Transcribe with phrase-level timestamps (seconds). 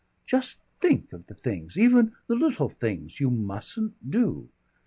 [0.25, 4.49] Just think of the things even the little things you mustn't do.